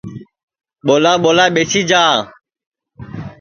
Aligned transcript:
ٻولا 0.85 1.13
ٻولا 1.23 1.45
ٻیسی 1.53 1.81
جا 1.89 2.03